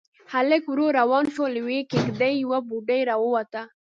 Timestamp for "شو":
1.33-1.43